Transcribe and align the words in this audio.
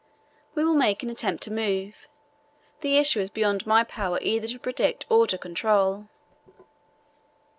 We 0.55 0.63
will 0.65 0.73
make 0.73 1.03
an 1.03 1.11
attempt 1.11 1.43
to 1.43 1.53
move. 1.53 2.07
The 2.79 2.97
issue 2.97 3.19
is 3.19 3.29
beyond 3.29 3.67
my 3.67 3.83
power 3.83 4.17
either 4.23 4.47
to 4.47 4.57
predict 4.57 5.05
or 5.11 5.27
to 5.27 5.37
control." 5.37 6.07